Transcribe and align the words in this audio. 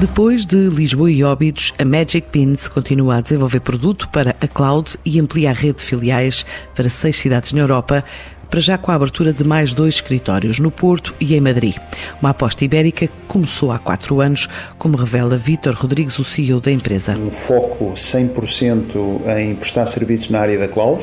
Depois 0.00 0.46
de 0.46 0.68
Lisboa 0.68 1.10
e 1.10 1.24
Óbidos, 1.24 1.74
a 1.76 1.84
Magic 1.84 2.28
Pins 2.30 2.68
continua 2.68 3.16
a 3.16 3.20
desenvolver 3.20 3.58
produto 3.58 4.08
para 4.10 4.36
a 4.40 4.46
cloud 4.46 4.96
e 5.04 5.18
amplia 5.18 5.50
a 5.50 5.52
rede 5.52 5.78
de 5.78 5.84
filiais 5.84 6.46
para 6.72 6.88
seis 6.88 7.18
cidades 7.18 7.52
na 7.52 7.62
Europa, 7.62 8.04
para 8.48 8.60
já 8.60 8.78
com 8.78 8.92
a 8.92 8.94
abertura 8.94 9.32
de 9.32 9.42
mais 9.42 9.74
dois 9.74 9.94
escritórios, 9.94 10.60
no 10.60 10.70
Porto 10.70 11.12
e 11.18 11.34
em 11.34 11.40
Madrid. 11.40 11.74
Uma 12.22 12.30
aposta 12.30 12.64
ibérica 12.64 13.08
que 13.08 13.12
começou 13.26 13.72
há 13.72 13.78
quatro 13.80 14.20
anos, 14.20 14.48
como 14.78 14.96
revela 14.96 15.36
Vítor 15.36 15.74
Rodrigues, 15.74 16.16
o 16.20 16.24
CEO 16.24 16.60
da 16.60 16.70
empresa. 16.70 17.16
Um 17.16 17.28
foco 17.28 17.94
100% 17.94 19.36
em 19.36 19.56
prestar 19.56 19.86
serviços 19.86 20.30
na 20.30 20.38
área 20.38 20.60
da 20.60 20.68
cloud. 20.68 21.02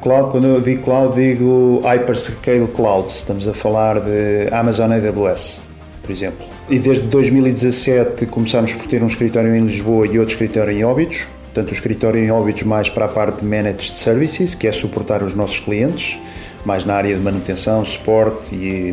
Cloud, 0.00 0.30
quando 0.30 0.46
eu 0.46 0.62
digo 0.62 0.82
cloud, 0.82 1.14
digo 1.14 1.82
hyperscale 1.84 2.68
cloud. 2.68 3.10
Estamos 3.10 3.46
a 3.46 3.52
falar 3.52 4.00
de 4.00 4.48
Amazon 4.50 4.92
AWS, 4.92 5.60
por 6.02 6.10
exemplo. 6.10 6.57
E 6.70 6.78
desde 6.78 7.06
2017 7.06 8.26
começámos 8.26 8.74
por 8.74 8.84
ter 8.84 9.02
um 9.02 9.06
escritório 9.06 9.54
em 9.56 9.64
Lisboa 9.64 10.06
e 10.06 10.18
outro 10.18 10.34
escritório 10.34 10.70
em 10.70 10.84
Óbidos. 10.84 11.26
Portanto, 11.44 11.70
o 11.70 11.72
escritório 11.72 12.22
em 12.22 12.30
Óbidos 12.30 12.62
mais 12.64 12.90
para 12.90 13.06
a 13.06 13.08
parte 13.08 13.40
de 13.40 13.46
Managed 13.46 13.96
Services, 13.96 14.54
que 14.54 14.66
é 14.66 14.72
suportar 14.72 15.22
os 15.22 15.34
nossos 15.34 15.60
clientes, 15.60 16.18
mais 16.66 16.84
na 16.84 16.94
área 16.94 17.16
de 17.16 17.22
manutenção, 17.22 17.82
suporte 17.86 18.54
e 18.54 18.92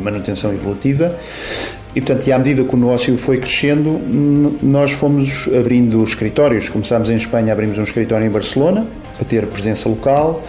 manutenção 0.00 0.52
evolutiva. 0.52 1.18
E, 1.92 2.00
portanto, 2.00 2.28
e 2.28 2.32
à 2.32 2.38
medida 2.38 2.62
que 2.62 2.72
o 2.72 2.78
negócio 2.78 3.18
foi 3.18 3.38
crescendo, 3.38 4.00
nós 4.62 4.92
fomos 4.92 5.48
abrindo 5.48 6.04
escritórios. 6.04 6.68
Começámos 6.68 7.10
em 7.10 7.16
Espanha, 7.16 7.52
abrimos 7.52 7.80
um 7.80 7.82
escritório 7.82 8.24
em 8.26 8.30
Barcelona, 8.30 8.86
para 9.16 9.24
ter 9.26 9.44
presença 9.48 9.88
local. 9.88 10.44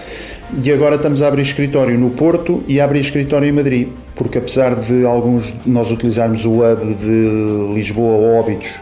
E 0.58 0.72
agora 0.72 0.96
estamos 0.96 1.22
a 1.22 1.28
abrir 1.28 1.44
escritório 1.44 1.98
no 1.98 2.10
Porto 2.10 2.64
e 2.68 2.82
a 2.82 2.84
abrir 2.84 3.02
escritório 3.02 3.48
em 3.48 3.52
Madrid, 3.52 3.90
porque 4.16 4.40
apesar 4.40 4.76
de 4.76 5.06
alguns 5.06 5.54
nós 5.64 5.92
utilizarmos 5.92 6.44
o 6.44 6.64
hub 6.64 6.96
de 6.96 7.74
Lisboa 7.76 8.18
ou 8.18 8.40
Óbidos 8.40 8.80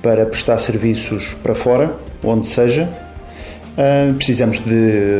para 0.00 0.24
prestar 0.26 0.58
serviços 0.58 1.34
para 1.42 1.54
fora, 1.54 1.96
onde 2.22 2.46
seja, 2.46 2.88
Uh, 3.72 4.12
precisamos 4.12 4.58
de 4.58 5.16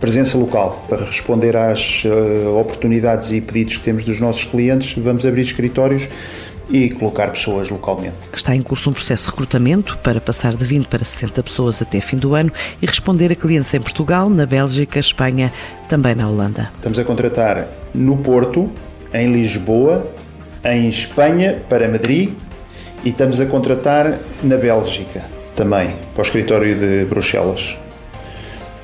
presença 0.00 0.38
local 0.38 0.82
para 0.88 1.04
responder 1.04 1.54
às 1.54 2.04
uh, 2.06 2.58
oportunidades 2.58 3.30
e 3.32 3.40
pedidos 3.42 3.76
que 3.76 3.84
temos 3.84 4.02
dos 4.02 4.18
nossos 4.18 4.46
clientes. 4.46 4.94
Vamos 4.96 5.26
abrir 5.26 5.42
escritórios 5.42 6.08
e 6.68 6.90
colocar 6.90 7.28
pessoas 7.28 7.70
localmente. 7.70 8.18
Está 8.32 8.54
em 8.54 8.62
curso 8.62 8.90
um 8.90 8.92
processo 8.92 9.24
de 9.24 9.30
recrutamento 9.30 9.96
para 9.98 10.20
passar 10.20 10.54
de 10.54 10.64
20 10.64 10.86
para 10.86 11.04
60 11.04 11.42
pessoas 11.42 11.80
até 11.80 12.00
fim 12.00 12.16
do 12.16 12.34
ano 12.34 12.52
e 12.80 12.86
responder 12.86 13.30
a 13.32 13.34
clientes 13.34 13.72
em 13.74 13.80
Portugal, 13.80 14.28
na 14.28 14.46
Bélgica, 14.46 14.98
Espanha, 14.98 15.52
também 15.88 16.14
na 16.14 16.28
Holanda. 16.28 16.70
Estamos 16.76 16.98
a 16.98 17.04
contratar 17.04 17.68
no 17.94 18.18
Porto, 18.18 18.70
em 19.12 19.32
Lisboa, 19.32 20.10
em 20.64 20.88
Espanha 20.88 21.62
para 21.68 21.88
Madrid 21.88 22.30
e 23.04 23.10
estamos 23.10 23.40
a 23.40 23.46
contratar 23.46 24.18
na 24.42 24.56
Bélgica 24.56 25.24
também 25.54 25.94
para 26.12 26.20
o 26.20 26.22
escritório 26.22 26.74
de 26.74 27.04
Bruxelas. 27.06 27.76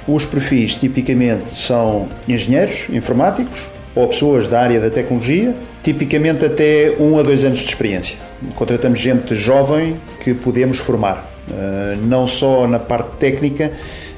Os 0.08 0.24
perfis 0.24 0.74
tipicamente 0.74 1.50
são 1.50 2.08
engenheiros 2.26 2.88
informáticos 2.90 3.68
ou 3.94 4.08
pessoas 4.08 4.48
da 4.48 4.60
área 4.60 4.80
da 4.80 4.90
tecnologia, 4.90 5.54
tipicamente 5.82 6.44
até 6.44 6.96
um 6.98 7.18
a 7.18 7.22
dois 7.22 7.44
anos 7.44 7.58
de 7.58 7.66
experiência. 7.66 8.16
Contratamos 8.54 9.00
gente 9.00 9.34
jovem 9.34 9.96
que 10.20 10.32
podemos 10.34 10.78
formar, 10.78 11.30
eh, 11.50 11.96
não 12.02 12.26
só 12.26 12.66
na 12.66 12.78
parte 12.78 13.16
técnica, 13.18 13.72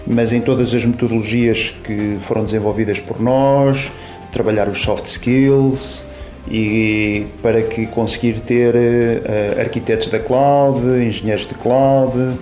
mas 0.06 0.32
em 0.32 0.40
todas 0.40 0.74
as 0.74 0.84
metodologias 0.84 1.74
que 1.82 2.18
foram 2.20 2.44
desenvolvidas 2.44 3.00
por 3.00 3.20
nós, 3.20 3.90
trabalhar 4.32 4.68
os 4.68 4.78
soft 4.78 5.06
skills, 5.06 6.04
e 6.48 7.26
para 7.42 7.62
que 7.62 7.86
conseguir 7.86 8.40
ter 8.40 8.74
uh, 8.74 9.60
arquitetos 9.60 10.08
da 10.08 10.20
cloud, 10.20 10.80
engenheiros 11.02 11.46
de 11.46 11.54
cloud, 11.54 12.38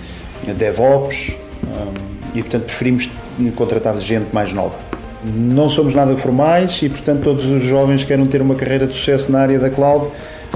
DevOps 0.57 1.37
um, 1.63 1.95
e 2.35 2.43
portanto 2.43 2.65
preferimos 2.65 3.11
contratar 3.55 3.97
gente 3.99 4.33
mais 4.33 4.53
nova. 4.53 4.92
Não 5.25 5.69
somos 5.69 5.95
nada 5.95 6.17
formais 6.17 6.83
e 6.83 6.89
portanto 6.89 7.23
todos 7.23 7.47
os 7.47 7.63
jovens 7.65 8.03
que 8.03 8.09
queiram 8.09 8.27
ter 8.27 8.43
uma 8.43 8.55
carreira 8.55 8.87
de 8.87 8.95
sucesso 8.95 9.31
na 9.31 9.41
área 9.41 9.59
da 9.59 9.71
cloud 9.71 10.09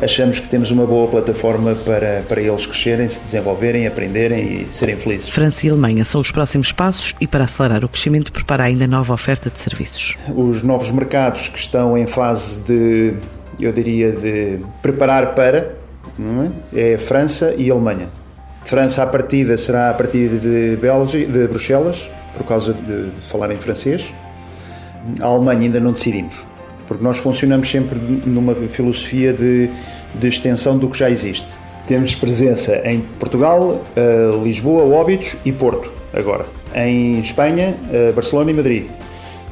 achamos 0.02 0.38
que 0.38 0.48
temos 0.48 0.70
uma 0.70 0.84
boa 0.84 1.08
plataforma 1.08 1.74
para, 1.74 2.22
para 2.28 2.40
eles 2.40 2.66
crescerem, 2.66 3.08
se 3.08 3.20
desenvolverem, 3.20 3.86
aprenderem 3.86 4.62
e 4.68 4.72
serem 4.72 4.96
felizes. 4.96 5.28
França 5.30 5.66
e 5.66 5.70
Alemanha 5.70 6.04
são 6.04 6.20
os 6.20 6.30
próximos 6.30 6.70
passos 6.72 7.14
e 7.20 7.26
para 7.26 7.44
acelerar 7.44 7.84
o 7.84 7.88
crescimento 7.88 8.30
prepara 8.32 8.64
ainda 8.64 8.86
nova 8.86 9.14
oferta 9.14 9.48
de 9.48 9.58
serviços. 9.58 10.16
Os 10.34 10.62
novos 10.62 10.90
mercados 10.90 11.48
que 11.48 11.58
estão 11.58 11.96
em 11.96 12.06
fase 12.06 12.60
de 12.60 13.14
eu 13.58 13.72
diria, 13.72 14.12
de 14.12 14.58
preparar 14.82 15.34
para, 15.34 15.74
é? 16.74 16.92
é 16.92 16.98
França 16.98 17.54
e 17.56 17.70
Alemanha. 17.70 18.08
França, 18.64 19.02
à 19.02 19.06
partida, 19.06 19.56
será 19.56 19.90
a 19.90 19.94
partir 19.94 20.28
de, 20.28 20.76
Bélgica, 20.76 21.32
de 21.32 21.48
Bruxelas, 21.48 22.10
por 22.36 22.44
causa 22.44 22.74
de 22.74 23.10
falar 23.22 23.50
em 23.50 23.56
francês. 23.56 24.12
A 25.20 25.26
Alemanha 25.26 25.62
ainda 25.62 25.80
não 25.80 25.92
decidimos, 25.92 26.44
porque 26.86 27.02
nós 27.02 27.18
funcionamos 27.18 27.70
sempre 27.70 27.98
numa 28.26 28.54
filosofia 28.54 29.32
de, 29.32 29.70
de 30.14 30.26
extensão 30.26 30.78
do 30.78 30.88
que 30.88 30.98
já 30.98 31.10
existe. 31.10 31.46
Temos 31.86 32.14
presença 32.14 32.80
em 32.84 33.00
Portugal, 33.00 33.82
eh, 33.94 34.30
Lisboa, 34.42 34.82
Óbidos 34.84 35.36
e 35.44 35.52
Porto, 35.52 35.90
agora. 36.12 36.44
Em 36.74 37.20
Espanha, 37.20 37.76
eh, 37.92 38.12
Barcelona 38.12 38.50
e 38.50 38.54
Madrid. 38.54 38.86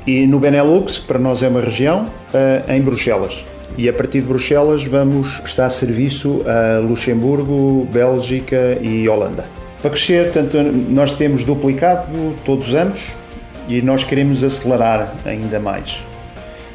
E 0.06 0.26
no 0.26 0.40
Benelux, 0.40 0.98
que 0.98 1.06
para 1.06 1.18
nós 1.18 1.42
é 1.42 1.48
uma 1.48 1.60
região, 1.60 2.06
eh, 2.32 2.76
em 2.76 2.80
Bruxelas 2.80 3.44
e 3.76 3.88
a 3.88 3.92
partir 3.92 4.20
de 4.20 4.28
Bruxelas 4.28 4.84
vamos 4.84 5.38
prestar 5.38 5.68
serviço 5.68 6.42
a 6.46 6.78
Luxemburgo, 6.78 7.86
Bélgica 7.92 8.78
e 8.80 9.08
Holanda. 9.08 9.46
Para 9.80 9.90
crescer, 9.90 10.32
portanto, 10.32 10.56
nós 10.88 11.12
temos 11.12 11.44
duplicado 11.44 12.06
todos 12.44 12.68
os 12.68 12.74
anos 12.74 13.16
e 13.68 13.80
nós 13.82 14.04
queremos 14.04 14.44
acelerar 14.44 15.14
ainda 15.24 15.58
mais. 15.58 16.02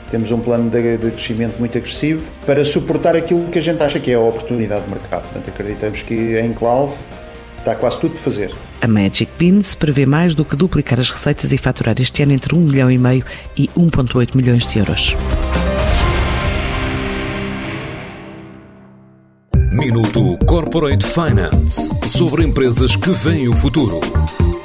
Temos 0.09 0.31
um 0.31 0.39
plano 0.39 0.69
de, 0.69 0.97
de, 0.97 1.11
crescimento 1.11 1.59
muito 1.59 1.77
agressivo 1.77 2.31
para 2.45 2.65
suportar 2.65 3.15
aquilo 3.15 3.47
que 3.47 3.59
a 3.59 3.61
gente 3.61 3.81
acha 3.83 3.99
que 3.99 4.11
é 4.11 4.15
a 4.15 4.19
oportunidade 4.19 4.85
de 4.85 4.89
mercado. 4.89 5.21
Portanto, 5.23 5.49
acreditamos 5.49 6.01
que 6.01 6.39
em 6.39 6.51
cloud 6.51 6.91
está 7.59 7.75
quase 7.75 7.99
tudo 7.99 8.13
por 8.13 8.19
fazer. 8.19 8.51
A 8.81 8.87
Magic 8.87 9.31
Beans 9.37 9.75
prevê 9.75 10.05
mais 10.05 10.33
do 10.33 10.43
que 10.43 10.55
duplicar 10.55 10.99
as 10.99 11.11
receitas 11.11 11.51
e 11.51 11.57
faturar 11.57 11.95
este 11.99 12.23
ano 12.23 12.33
entre 12.33 12.55
1 12.55 12.59
milhão 12.59 12.89
e 12.89 12.97
meio 12.97 13.23
e 13.55 13.67
1,8 13.67 14.35
milhões 14.35 14.65
de 14.65 14.79
euros. 14.79 15.15
Minuto 19.71 20.37
Corporate 20.45 21.05
Finance 21.05 21.89
sobre 22.07 22.43
empresas 22.43 22.95
que 22.95 23.11
veem 23.11 23.47
o 23.47 23.53
futuro. 23.53 24.01